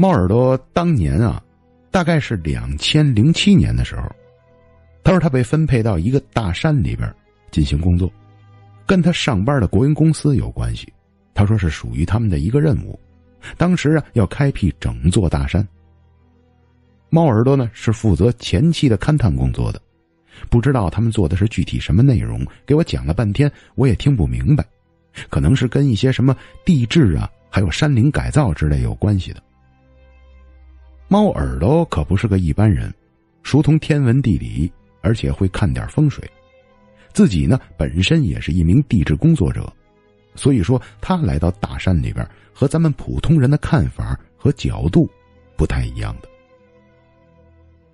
[0.00, 1.42] 猫耳朵当年啊，
[1.90, 4.10] 大概是两千零七年的时候，
[5.04, 7.14] 他说他被分配到一个大山里边
[7.50, 8.10] 进行工作，
[8.86, 10.90] 跟他上班的国营公司有关系。
[11.34, 12.98] 他说是属于他们的一个任务。
[13.58, 15.68] 当时啊，要开辟整座大山。
[17.10, 19.78] 猫耳朵呢是负责前期的勘探工作的，
[20.48, 24.64] 不知道他们做的是具体什么内容，给我讲了半天，我也听不明白，
[25.28, 29.42] 可能是跟一些什么地质啊，还有山林改造之类有关系的。
[31.12, 32.94] 猫耳朵可不是个一般人，
[33.42, 36.22] 熟通天文地理，而且会看点风水。
[37.12, 39.68] 自己呢，本身也是一名地质工作者，
[40.36, 42.24] 所以说他来到大山里边，
[42.54, 45.10] 和咱们普通人的看法和角度
[45.56, 46.28] 不太一样的。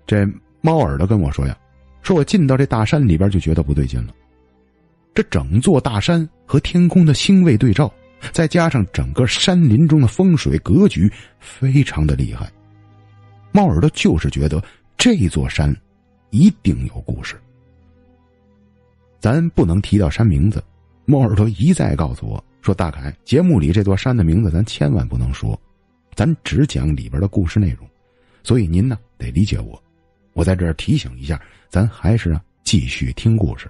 [0.05, 0.23] 这
[0.61, 1.57] 猫耳朵跟我说呀，
[2.03, 4.13] 说我进到这大山里边就觉得不对劲了。
[5.15, 7.91] 这整座大山和天空的星位对照，
[8.31, 12.47] 再加上整个山林中的风水格局，非常的厉害。
[13.57, 14.63] 猫耳朵就是觉得
[14.99, 15.75] 这座山
[16.29, 17.41] 一定有故事，
[19.19, 20.63] 咱不能提到山名字。
[21.05, 25.59] 猫耳朵一再告诉我说：“大凯，节目里这座山的名字咱千万不能说，
[26.13, 27.89] 咱只讲里边的故事内容。
[28.43, 29.81] 所以您呢得理解我。
[30.33, 33.67] 我在这儿提醒一下，咱还是啊继续听故事。”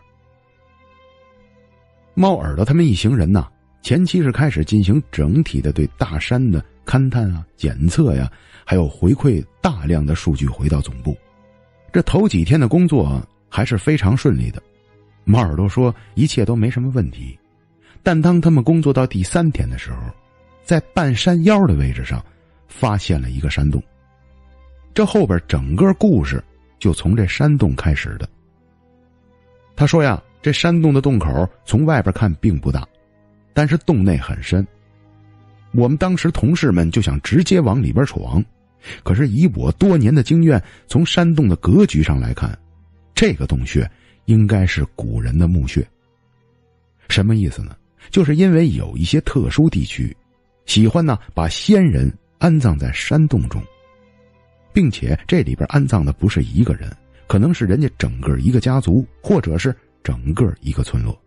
[2.14, 3.48] 猫耳朵他们一行人呢，
[3.88, 8.30] 前期是开始进行整体的对大山的勘探啊、检测呀。
[8.66, 11.16] 还有回馈大量的数据回到总部，
[11.94, 14.62] 这头几天的工作还是非常顺利的。
[15.24, 17.40] 猫耳朵说一切都没什么问题，
[18.04, 20.00] 但当他们工作到第三天的时候，
[20.66, 22.22] 在半山腰的位置上
[22.68, 23.82] 发现了一个山洞。
[24.94, 26.44] 这后边整个故事
[26.78, 28.28] 就从这山洞开始的。
[29.78, 32.86] 他说呀，这山洞的洞口从外边看并不大，
[33.58, 34.66] 但是洞内很深。
[35.72, 38.44] 我们当时同事们就想直接往里边闯。
[39.04, 42.56] 可是以我多年的经验，从山洞的格局上来看，
[43.16, 43.90] 这个洞穴
[44.26, 45.84] 应该是古人的墓穴。
[47.10, 47.76] 什么意思呢？
[48.12, 50.16] 就是因为有一些特殊地区，
[50.68, 53.60] 喜欢呢把先人安葬在山洞中，
[54.72, 61.20] 并且这里边安葬的不是一个人，可能是人家整个一个家族，或者是整个一个村落。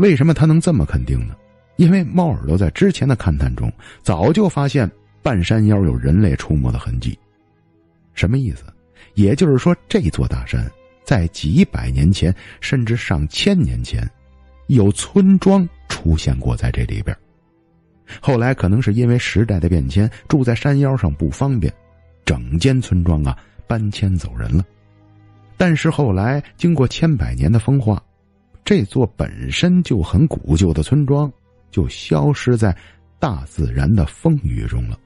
[0.00, 1.36] 为什么他能这么肯定呢？
[1.76, 3.72] 因为猫耳朵在之前的勘探中
[4.02, 4.90] 早就发现。
[5.22, 7.18] 半山腰有人类出没的痕迹，
[8.14, 8.64] 什么意思？
[9.12, 10.66] 也就是说，这座大山
[11.04, 14.02] 在几百年前，甚至上千年前，
[14.68, 17.14] 有村庄出现过在这里边。
[18.18, 21.70] 后来可能是因为时代的变迁，住在山腰上不方便，
[22.24, 23.36] 整间村庄啊
[23.66, 24.64] 搬迁走人了。
[25.58, 28.02] 但是后来经过千百年的风化，
[28.70, 31.28] 这座本身就很古旧的村庄
[31.72, 32.72] 就消失在
[33.18, 34.96] 大自然的风雨中了。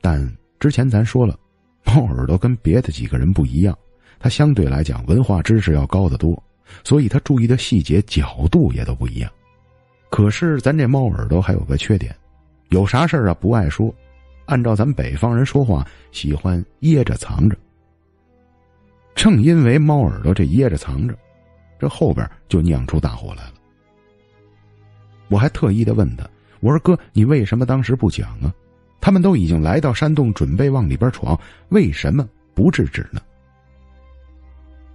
[0.00, 0.26] 但
[0.58, 1.38] 之前咱说了，
[1.84, 3.78] 猫耳朵跟别的几个人不一样，
[4.18, 6.42] 他相对来讲文化知识要高得多，
[6.84, 9.30] 所以他注意的细节角度也都不一样。
[10.08, 12.16] 可是咱这猫耳朵还有个缺点，
[12.70, 13.94] 有啥事啊不爱说，
[14.46, 17.54] 按照咱北方人说话，喜欢掖着藏着。
[19.14, 21.14] 正因为猫耳朵这掖着藏着，
[21.80, 23.54] 这后边就酿出大祸来了。
[25.28, 26.28] 我还特意的问他，
[26.60, 28.52] 我说哥，你为什么当时不讲啊？
[29.00, 31.38] 他们都已经来到山洞，准备往里边闯，
[31.70, 33.20] 为什么不制止呢？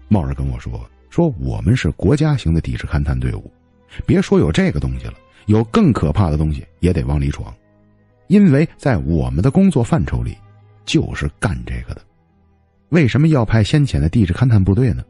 [0.07, 3.51] 茂儿跟我说：“说我们是国家型的地质勘探队伍，
[4.05, 5.15] 别说有这个东西了，
[5.47, 7.51] 有更可怕的东西也得往里闯，
[8.27, 10.37] 因为在我们的工作范畴里，
[10.85, 12.01] 就是干这个的。
[12.89, 15.03] 为什么要派先遣的地质勘探部队呢？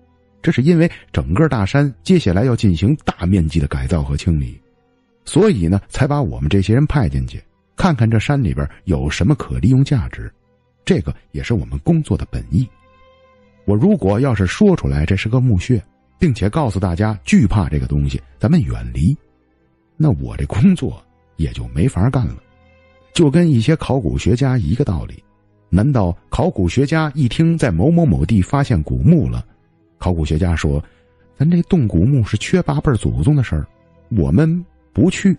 [0.45, 4.61] 这是因为整个大山接下来要进行大面积的改造和清理，
[5.25, 7.43] 所以呢，才把我们这些人派进去。”
[7.75, 10.31] 看看这山里边有什么可利用价值，
[10.85, 12.69] 这个也是我们工作的本意。
[13.65, 15.83] 我如果要是说出来这是个墓穴，
[16.19, 19.17] 并且告诉大家惧怕这个东西，咱们远离，
[19.97, 21.03] 那我这工作
[21.37, 22.37] 也就没法干了。
[23.15, 25.23] 就跟一些考古学家一个道理，
[25.71, 29.43] 难道考古学家一听在某某某地发现古墓了，
[29.97, 30.83] 考古学家说，
[31.37, 33.67] 咱这动古墓是缺八辈祖宗的事儿，
[34.09, 34.63] 我们
[34.93, 35.37] 不去。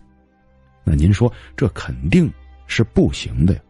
[0.85, 2.33] 那您说这肯定
[2.67, 3.61] 是不行的呀！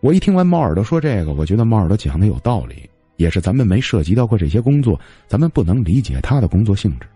[0.00, 7.06] 我一听完猫耳朵说这个，我觉得猫耳朵讲的有道理，也是咱们没涉及到过这些工作，咱们不能理解他的工作性质。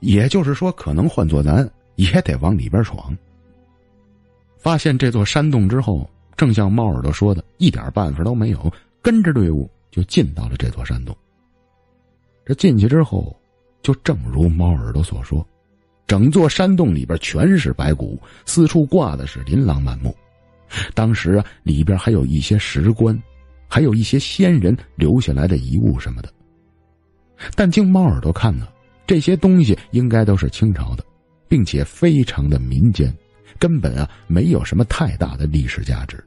[0.00, 3.16] 也就是说，可能换做咱也得往里边闯。
[4.58, 11.16] 发现这座山洞之后，正像猫耳朵说的，一点办法都没有，跟着队伍就进到了这座山洞。
[12.44, 13.38] 这进去之后，
[13.82, 15.46] 就正如猫耳朵所说。
[16.08, 20.14] 整座山洞里边全是白骨，四处挂的是琳琅满目。
[20.92, 23.16] 当时啊，里边还有一些石棺，
[23.68, 26.32] 还有一些先人留下来的遗物什么的。
[27.54, 28.68] 但经猫耳朵看呢，
[29.06, 31.04] 这些东西应该都是清朝的，
[31.48, 33.14] 并且非常的民间，
[33.58, 36.22] 根本啊没有什么太大的历史价值。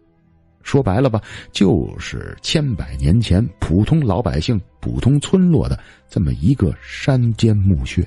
[0.66, 1.22] 说白了吧，
[1.52, 5.80] 就是千百年前普通老百姓、普通村落的
[6.10, 8.06] 这么一个山间墓穴。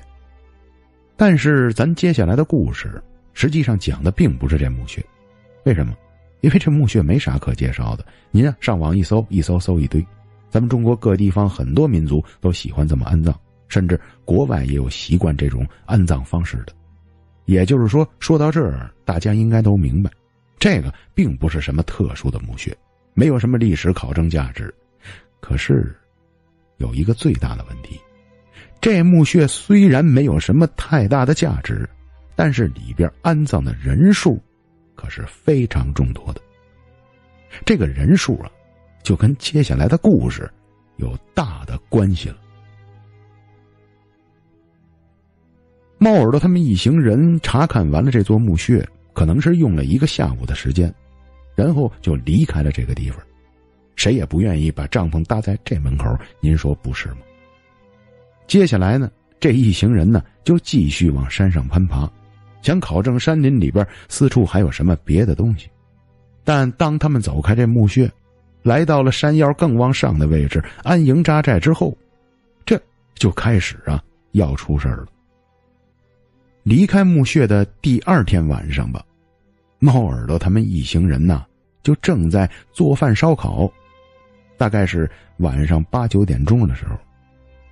[1.15, 3.01] 但是咱接下来的故事，
[3.33, 5.03] 实际上讲的并不是这墓穴，
[5.63, 5.95] 为什么？
[6.41, 8.05] 因为这墓穴没啥可介绍的。
[8.29, 10.05] 您啊，上网一搜，一搜搜一堆。
[10.49, 13.33] 咱们中国各地方很多民族都喜欢这么安葬，
[13.69, 16.73] 甚至国外也有习惯这种安葬方式的。
[17.45, 20.11] 也就是说，说到这儿，大家应该都明白。
[20.59, 22.77] 这个并不是什么特殊的墓穴，
[23.13, 24.73] 没有什么历史考证价值。
[25.39, 25.95] 可是，
[26.77, 27.99] 有一个最大的问题：
[28.81, 31.89] 这墓穴虽然没有什么太大的价值，
[32.35, 34.37] 但是里边安葬的人数
[34.95, 36.41] 可是非常众多的。
[37.65, 38.51] 这个人数啊，
[39.01, 40.51] 就跟接下来的故事
[40.97, 42.37] 有大的关系了。
[45.97, 48.85] 猫耳朵他们一行人查看完了这座墓穴。
[49.19, 50.93] 可能是用了一个下午的时间，
[51.53, 53.19] 然后就离开了这个地方。
[53.97, 57.17] 谁也不愿意把帐篷搭在这门口，您说不是吗？
[58.47, 62.09] 接下来呢，这一行人呢就继续往山上攀爬，
[62.61, 65.67] 想考证山林里边四处还有什么别的东西。
[66.45, 68.09] 但当他们走开这墓穴，
[68.63, 71.93] 来到了山腰更往上的位置安营扎寨之后，
[72.65, 72.81] 这
[73.15, 74.01] 就开始啊
[74.31, 75.07] 要出事了。
[76.63, 79.03] 离开墓穴的第二天晚上吧，
[79.79, 81.45] 猫耳朵他们一行人呐，
[81.81, 83.71] 就正在做饭烧烤。
[84.57, 86.97] 大概是晚上八九点钟的时候，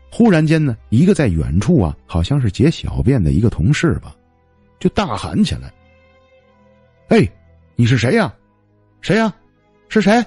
[0.09, 4.15] 忽然间呢，一个在远处啊，好像是解小便的一个同事吧，
[4.79, 5.69] 就大喊起来
[7.09, 7.29] ：“哎，
[7.75, 8.33] 你是谁呀？
[9.01, 9.33] 谁呀？
[9.89, 10.23] 是谁？”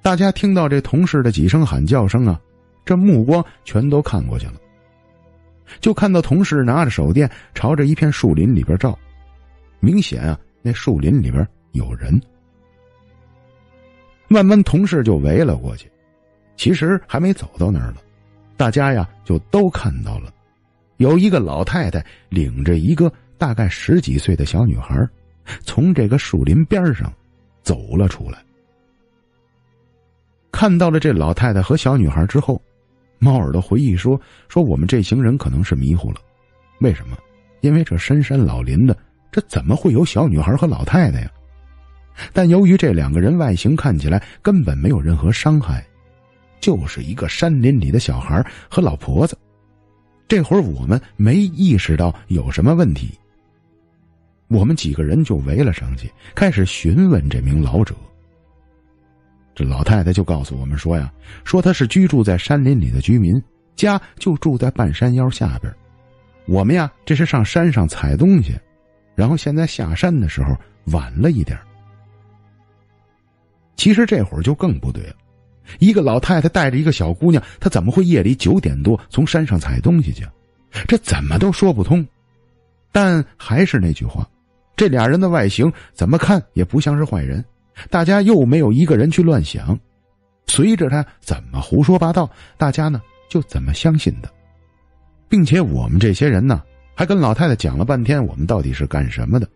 [0.00, 2.40] 大家听到这同事的几声喊叫声啊，
[2.86, 4.54] 这目光全都看过去了。
[5.80, 8.98] 就看到同事拿着手电朝着一片树林里边照，
[9.80, 12.20] 明显啊，那树林里边有人。
[14.28, 15.90] 慢慢，同事就围了过去。
[16.56, 17.96] 其实还没走到那儿呢，
[18.56, 20.32] 大家呀就都看到了，
[20.96, 25.08] 有一个老太太领着一个大概十几岁的小女孩，
[25.62, 27.12] 从这个树林边上
[27.62, 28.38] 走了出来。
[30.50, 32.60] 看到了这老太太和小女孩之后。
[33.18, 36.20] 猫耳朵回忆说：“说我们这行人可能是迷糊了，
[36.80, 37.16] 为什么？
[37.62, 38.94] 因为这深山老林的，
[39.30, 41.30] 这怎么会有小女孩和老太太呀？
[42.32, 45.84] 但由于这两个人外形看起来根本没有任何伤害，
[46.60, 49.36] 就是一个山林里的小孩和老婆子。
[50.26, 53.12] 这会儿我们没意识到有什么问题，
[54.48, 57.94] 我们几个人就围了上去，开始询问这名老者。”
[59.54, 61.12] 这老太太就告诉我们说呀，
[61.44, 63.42] 说她是居住在山林里的居民，
[63.74, 65.72] 家就住在半山腰下边。
[66.46, 68.54] 我们呀，这是上山上采东西，
[69.16, 70.56] 然后现在下山的时候
[70.92, 71.58] 晚了一点。
[73.74, 75.16] 其实这会儿就更不对了，
[75.80, 80.24] 一个老太太带着一个小姑娘，她怎么会夜里九点多从山上采东西去？
[80.86, 82.06] 这怎么都说不通。
[82.92, 84.26] 但还是那句话，
[84.76, 87.44] 这俩人的外形怎么看也不像是坏人。
[87.90, 89.78] 大家又没有一个人去乱想，
[90.46, 94.30] 随着他怎么胡说八道，大家呢就怎么相信的，
[95.28, 96.62] 并且我们这些人呢，
[96.98, 99.46] 还跟老太太讲了半天我们到底是干什么的，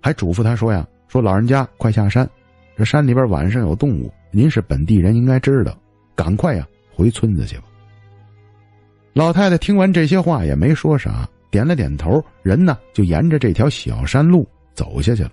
[0.00, 2.28] 还嘱咐他说呀：“说老人家快下山，
[2.76, 5.78] 这山里边晚上有动物，您是本地人应该知道，
[6.16, 7.62] 赶快呀回村子去吧。”
[9.14, 15.32] 老太太听完这些话也没说啥，点了点头，人呢就沿着这条小山路走下去了。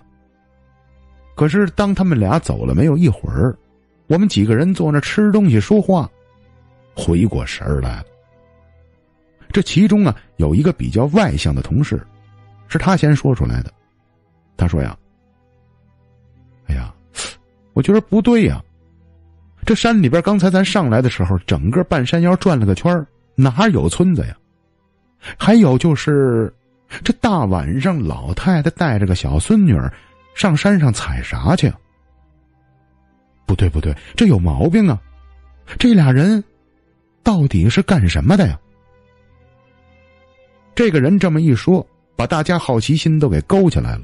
[1.33, 3.57] 可是，当他们俩走了没有一会儿，
[4.05, 6.07] 我们几个人坐那吃东西说话，
[6.93, 8.05] 回过神儿来了。
[9.51, 12.01] 这其中啊，有一个比较外向的同事，
[12.67, 13.73] 是他先说出来的。
[14.55, 14.97] 他说呀
[16.67, 16.93] ：“哎呀，
[17.73, 18.61] 我觉得不对呀，
[19.65, 24.37] 这山里边刚才咱上来的时候，整个半山腰转了个圈哪有村子呀？
[25.37, 26.53] 还有就是，
[27.03, 29.91] 这大晚上，老太太带着个小孙女儿。”
[30.35, 31.69] 上山上采啥去？
[33.45, 34.97] 不对不对，这有毛病啊！
[35.77, 36.41] 这俩人
[37.23, 38.57] 到底是干什么的呀？
[40.79, 44.03] 这个人这么一说，把大家好奇心都给勾起来了。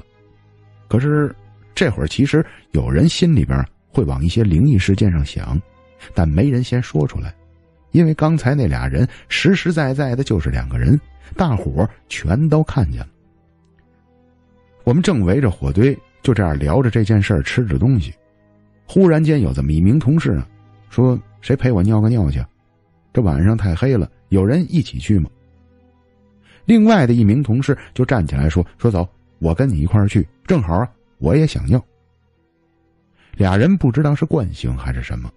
[0.88, 1.34] 可是
[1.74, 5.58] 这会儿，其实有人心里边会往一些灵异事件上想，
[6.12, 7.34] 但没人先说出来，
[7.92, 11.00] 因为刚才那俩人实实在在的就是两个人，
[11.34, 13.08] 大伙全都看见了。
[14.84, 18.12] 我们正围着火堆，就这样聊着这件事儿，吃着东西。
[18.86, 20.46] 忽然间，有这么一名同事啊，
[20.90, 22.44] 说：“谁陪我尿个尿去？
[23.14, 25.30] 这晚上太黑了，有人一起去吗？”
[26.66, 29.08] 另外的一名同事就站起来说：“说走，
[29.38, 31.82] 我跟你一块儿去，正好啊，我也想尿。”
[33.34, 35.32] 俩人不知道是惯性还是什么，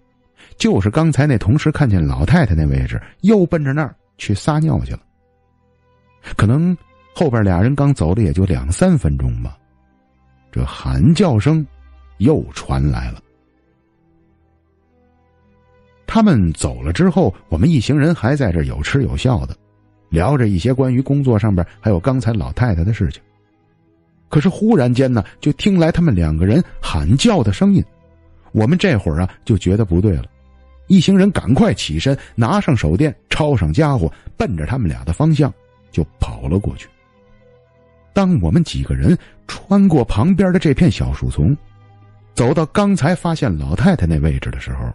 [0.58, 5.00] 就是刚才那同事看见老太太那位置，又奔着那儿去撒尿去了。
[6.36, 6.76] 可能。
[7.12, 9.58] 后边俩人刚走了也就两三分钟吧，
[10.52, 11.66] 这喊叫声
[12.18, 13.20] 又传来了。
[16.06, 19.54] 他们走了之后，我们一行人还在这有吃有笑的，
[20.10, 23.22] 聊着一些关于工作上边还有刚才老太太的事情。
[24.28, 27.82] 可是忽然间呢，就听来他们两个人喊叫的声音，
[28.52, 30.26] 我们这会儿啊就觉得不对了，
[30.86, 35.52] 一行人赶快起身，拿上手电，抄上家伙，奔着他们俩的方向
[35.90, 36.88] 就跑了过去。
[38.12, 39.16] 当我们几个人
[39.48, 41.56] 穿过旁边的这片小树丛，
[42.34, 44.92] 走到刚才发现老太太那位置的时候，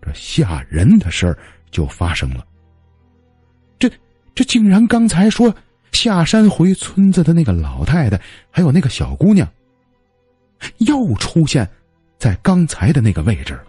[0.00, 1.38] 这吓人的事儿
[1.70, 2.44] 就发生了。
[4.34, 5.54] 这竟然刚才说
[5.92, 8.20] 下山回村子的那个老太太，
[8.50, 9.46] 还有那个小姑娘，
[10.78, 11.68] 又出现
[12.18, 13.64] 在刚才的那个位置了。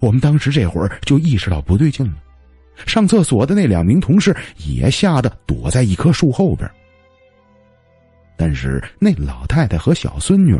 [0.00, 2.14] 我们当时这会儿就意识到不对劲了。
[2.86, 6.70] 上厕所的那两名同事也吓得躲在一棵树后边。
[8.36, 10.58] 但是那老太太和小孙女，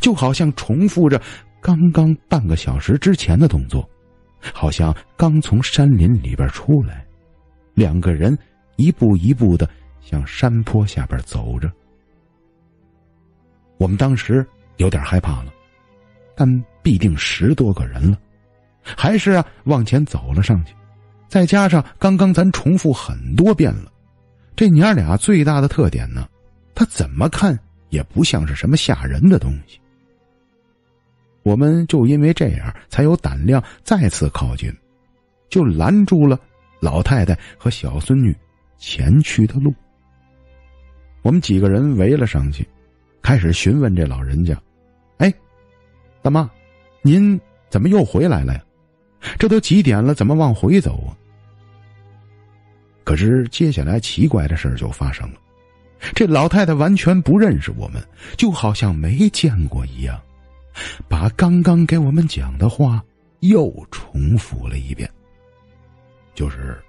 [0.00, 1.20] 就好像重复着
[1.60, 3.86] 刚刚半个小时之前的动作，
[4.52, 7.06] 好像刚从山林里边出来，
[7.74, 8.36] 两个人
[8.76, 9.68] 一步一步的
[10.00, 11.70] 向山坡下边走着。
[13.78, 14.46] 我们当时
[14.76, 15.52] 有点害怕了，
[16.36, 16.48] 但
[16.82, 18.18] 必定十多个人了，
[18.82, 20.74] 还是啊往前走了上去。
[21.28, 23.90] 再加上刚刚咱重复很多遍了，
[24.54, 26.28] 这娘俩最大的特点呢，
[26.74, 27.58] 他怎么看
[27.88, 29.80] 也不像是什么吓人的东西。
[31.42, 34.72] 我们就因为这样才有胆量再次靠近，
[35.48, 36.38] 就拦住了
[36.80, 38.34] 老太太和小孙女
[38.78, 39.74] 前去的路。
[41.22, 42.68] 我们几个人围了上去，
[43.22, 44.60] 开始询问这老人家
[45.18, 45.32] ：“哎，
[46.20, 46.50] 大妈，
[47.00, 48.62] 您怎么又回来了呀？
[49.38, 51.14] 这都几点了，怎么往回走啊？”
[53.04, 55.38] 可是接下来奇怪的事就发生了，
[56.14, 58.02] 这老太太完全不认识我们，
[58.36, 60.20] 就好像没见过一样，
[61.08, 63.04] 把刚刚给我们讲的话
[63.40, 65.10] 又重复了一遍。
[66.34, 66.82] 就是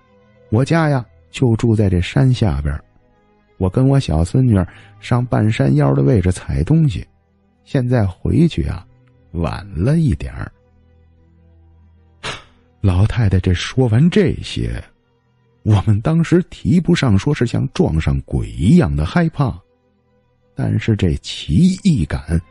[0.49, 2.79] 我家呀，就住在这山下边，
[3.57, 4.57] 我跟我小孙女
[4.99, 7.05] 上半山腰的位置采东西，
[7.63, 8.85] 现在回去啊，
[9.31, 10.51] 晚了一点儿。
[12.81, 14.83] 老太太这说完这些。
[15.63, 19.57] 我们当时提不上说是像撞上鬼一样的害怕，
[20.53, 22.41] 但是这奇异感，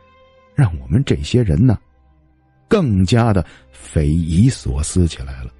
[0.55, 1.77] 让我们这些人呢，
[2.67, 5.51] 更加的匪夷所思起来了。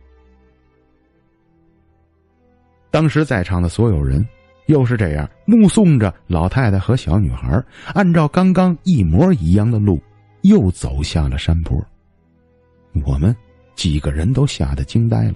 [2.92, 4.26] 当时在场的所有人，
[4.68, 7.62] 又是这样目送着老太太和小女孩
[7.94, 10.02] 按照刚刚一模一样的路，
[10.42, 11.84] 又走下了山坡。
[13.06, 13.36] 我们
[13.76, 15.36] 几个人都吓得惊呆了。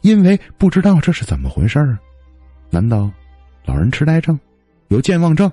[0.00, 2.00] 因为不知道这是怎么回事啊？
[2.70, 3.10] 难道
[3.66, 4.38] 老人痴呆症、
[4.88, 5.52] 有健忘症，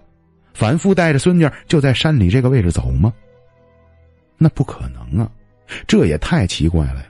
[0.57, 3.13] 反复带着孙女就在山里这个位置走吗？
[4.39, 5.31] 那不可能啊！
[5.85, 7.05] 这也太奇怪了呀！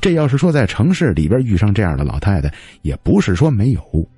[0.00, 2.52] 这要是说在城市里边遇上这样的老太太，
[2.82, 4.08] 也不是说没有。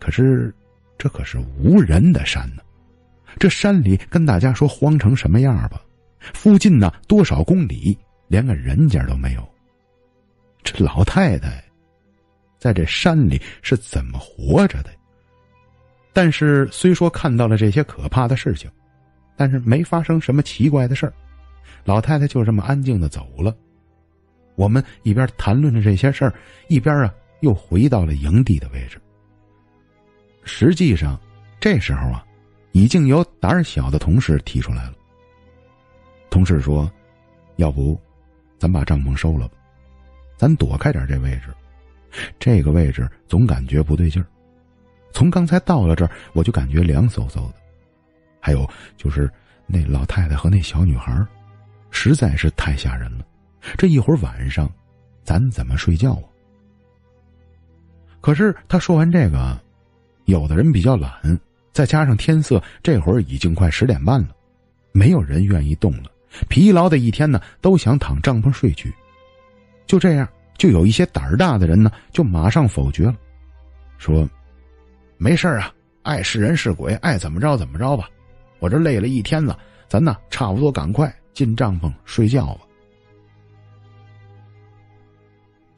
[0.00, 0.52] 可是
[0.98, 2.62] 这可是无人的山呢，
[3.38, 5.80] 这山里跟大家说荒成什么样吧？
[6.18, 9.48] 附近呢多少公里连个人家都没有。
[10.64, 11.62] 这老太太。
[12.58, 14.90] 在这山里是怎么活着的？
[16.12, 18.70] 但是虽说看到了这些可怕的事情，
[19.36, 21.12] 但是没发生什么奇怪的事儿。
[21.84, 23.56] 老太太就这么安静的走了。
[24.54, 26.34] 我们一边谈论着这些事儿，
[26.68, 29.00] 一边啊又回到了营地的位置。
[30.44, 31.18] 实际上，
[31.58, 32.24] 这时候啊，
[32.72, 34.94] 已经有胆小的同事提出来了。
[36.28, 36.90] 同事说
[37.56, 37.98] ：“要不，
[38.58, 39.54] 咱把帐篷收了吧，
[40.36, 41.52] 咱躲开点这位置。”
[42.38, 44.26] 这个位置总感觉不对劲儿，
[45.12, 47.54] 从刚才到了这儿，我就感觉凉飕飕的。
[48.40, 49.30] 还有就是
[49.66, 51.24] 那老太太和那小女孩，
[51.90, 53.24] 实在是太吓人了。
[53.76, 54.70] 这一会儿晚上，
[55.22, 56.24] 咱怎么睡觉啊？
[58.20, 59.60] 可是他说完这个，
[60.24, 61.12] 有的人比较懒，
[61.72, 64.28] 再加上天色这会儿已经快十点半了，
[64.92, 66.10] 没有人愿意动了。
[66.48, 68.92] 疲劳的一天呢，都想躺帐篷睡去。
[69.86, 70.28] 就这样。
[70.58, 73.16] 就有一些胆儿大的人呢，就马上否决了，
[73.98, 74.28] 说
[75.22, 78.10] ：“没事啊，爱是人是鬼，爱怎么着怎么着吧。
[78.58, 82.62] 我这累了一天了，咱呢差不多赶快进帐篷睡觉吧。”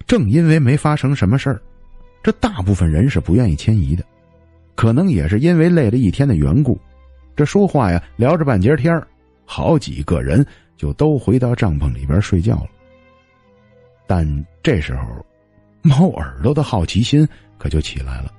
[0.07, 1.61] 正因为没发生什么事儿，
[2.23, 4.03] 这大部分人是不愿意迁移的，
[4.75, 6.81] 可能也是因为累了一天的缘故。
[7.37, 8.99] 这说话呀，聊着半截天
[9.45, 12.69] 好几个人就都回到帐篷里边睡觉了。
[14.07, 14.27] 但
[14.63, 15.27] 这时候，
[15.83, 18.33] 猫耳朵的好奇心可就起来了，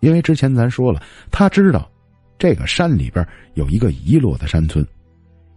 [0.00, 1.90] 因为之前咱说了，他知道
[2.38, 4.86] 这个山里边有一个遗落的山村，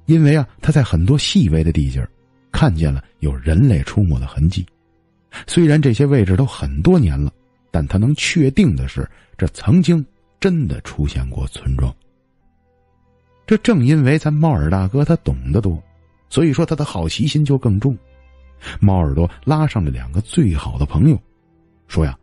[0.05, 2.07] 因为啊，他在很多细微的地界
[2.51, 4.65] 看见了有人类出没的痕迹。
[5.45, 7.31] 虽然这些位置都很多年了，
[7.69, 10.03] 但他能确定的是，这曾经
[10.39, 11.93] 真的出现过村庄。
[13.45, 15.81] 这正因为咱猫耳大哥他懂得多，
[16.29, 17.97] 所以说他的好奇心就更重。
[18.79, 21.19] 猫耳朵拉上了两个最好的朋友，
[21.87, 22.17] 说呀：“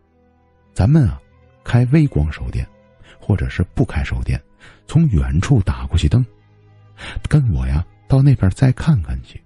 [0.75, 1.20] 咱们啊，
[1.66, 2.64] 开微光手电，
[3.18, 4.40] 或者是不开手电，
[4.87, 6.25] 从远处打过去灯，
[7.28, 9.42] 跟我呀到那边再看看去。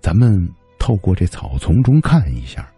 [0.00, 0.46] 咱们
[0.78, 2.70] 透过这草丛中看一下，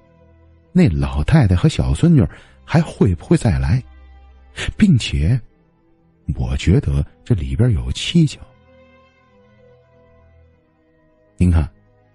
[0.71, 2.25] 那老太太和小孙女
[2.64, 3.83] 还会不会再来，
[4.76, 5.38] 并且，
[6.37, 8.40] 我觉得这里边有蹊跷。
[11.37, 11.69] 您看。”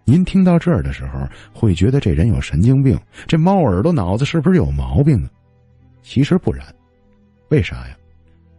[0.10, 5.30] 您听到这儿的时候，会觉得这人有神经病，这猫耳朵脑子是不是有毛病啊？
[6.08, 6.66] 其实不然，
[7.50, 7.98] 为啥呀？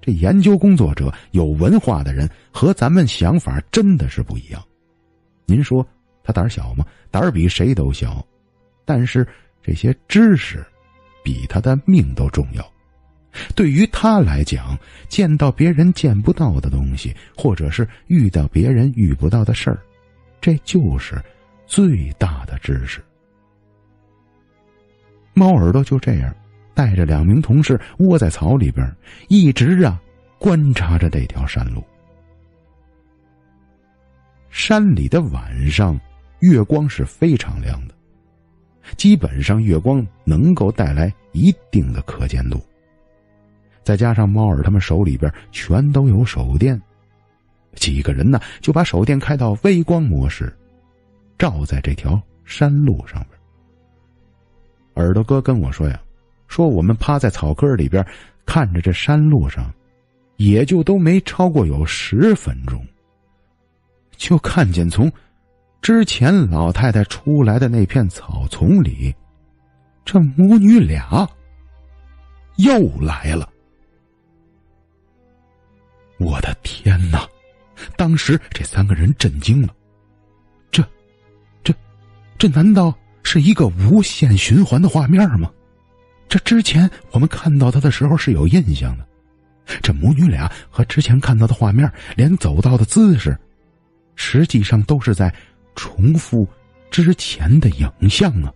[0.02, 4.62] 这研究工作者、有文化的人和咱们想法真的是不一样。
[5.46, 5.84] 您说
[6.22, 6.84] 他胆小吗？
[7.10, 8.22] 胆儿比谁都小，
[8.84, 9.26] 但是
[9.62, 10.62] 这些知识
[11.24, 12.72] 比他的命都重要。
[13.54, 14.78] 对于他来讲，
[15.08, 19.78] 见到别人见不到的东西，或者是遇到别人遇不到的事儿，
[20.38, 21.18] 这就是。
[21.66, 23.04] 最大的知识。
[25.34, 26.34] 猫耳朵就这样
[26.78, 28.88] 带着两名同事窝在草里边，
[29.26, 30.00] 一直啊
[30.38, 31.82] 观察着这条山路。
[34.48, 35.98] 山里的晚上，
[36.38, 37.94] 月光是非常亮的，
[38.96, 42.64] 基本上月光能够带来一定的可见度。
[43.82, 46.80] 再加上猫耳他们手里边全都有手电，
[47.74, 50.56] 几个人呢就把手电开到微光模式。
[51.36, 56.00] 照在这条山路上边，耳朵哥跟我说呀，
[56.48, 58.04] 说我们趴在草根里边
[58.44, 59.72] 看着这山路上，
[60.36, 62.84] 也就都没超过有十分钟，
[64.16, 65.12] 就看见从
[65.80, 69.14] 之前老太太出来的那片草丛里，
[70.04, 71.28] 这母女俩
[72.56, 73.48] 又来了。
[76.18, 77.28] 我的天哪！
[77.96, 79.72] 当时这三个人震惊了。
[82.40, 85.50] 这难道是一个无限循环的画面吗？
[86.28, 89.06] 这之前我们看到他的时候是有印象的，
[89.82, 93.36] 这母女俩和之前看到的画面，连走道的姿势，
[94.14, 95.34] 实际上都是在
[95.74, 96.46] 重复
[96.90, 98.52] 之前的影像啊！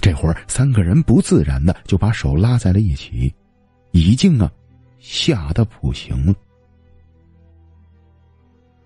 [0.00, 3.34] 这会儿三个人不自然的就把手拉在了一起，
[3.90, 4.50] 已经啊
[4.98, 6.34] 吓得不行了。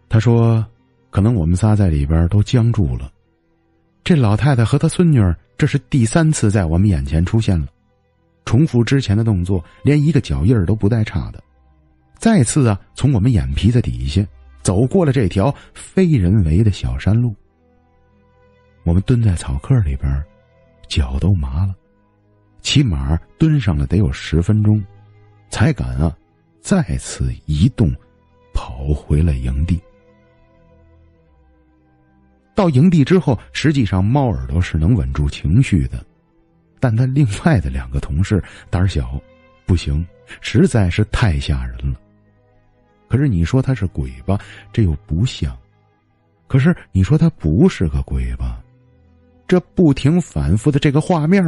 [0.08, 0.66] 他说。
[1.10, 3.10] 可能我们仨在里边都僵住了。
[4.04, 7.66] 这老太太和她孙女儿这是第三次在我们眼前出现了，
[8.44, 11.42] 重复之前的动作，连一个脚印都不带差的。
[12.16, 14.24] 再次啊，从我们眼皮子底下
[14.62, 17.34] 走过了这条非人为的小山路。
[18.84, 20.24] 我们蹲在草坑里边，
[20.86, 21.74] 脚都麻了，
[22.62, 24.82] 起码蹲上了得有十分钟，
[25.50, 26.16] 才敢啊
[26.60, 27.92] 再次移动，
[28.54, 29.80] 跑回了营地。
[32.58, 36.04] 到营地之后，实际上猫耳朵是能稳住情绪的，
[36.80, 39.16] 但他另外的两个同事胆小，
[39.64, 40.04] 不行，
[40.40, 42.00] 实在是太吓人了。
[43.08, 44.40] 可是你说他是鬼吧，
[44.72, 45.52] 这又不像；
[46.48, 48.60] 可是你说他不是个鬼吧，
[49.46, 51.44] 这不停反复的这个画面，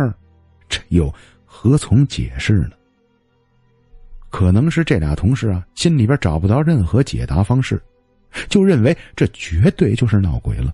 [0.68, 1.12] 这又
[1.44, 2.70] 何从解释呢？
[4.28, 7.82] 可能是这俩同事啊，心里边找不到任何解答方式，
[8.48, 10.72] 就认为这绝对就是闹鬼了。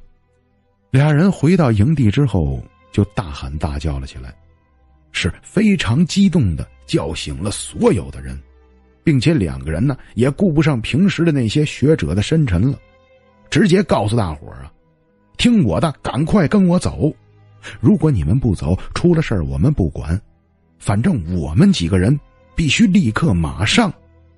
[0.96, 4.34] 俩人回到营地之后，就大喊大叫了起来，
[5.12, 8.38] 是非常激动的叫醒了所有的人，
[9.04, 12.78] 并且两个人呢也顾不上平时的那些学者的深沉了，
[13.50, 14.72] 直接告诉大伙儿啊
[15.36, 17.12] ：“听我的，赶快跟我走！
[17.78, 20.18] 如果你们不走，出了事儿我们不管，
[20.78, 22.18] 反正我们几个人
[22.54, 23.92] 必须立刻马上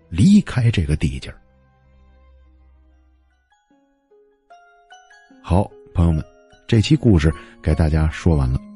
[0.08, 1.32] 离开这个地界
[5.42, 6.24] 好，朋友们。
[6.68, 8.67] 这期故事给大家说完了。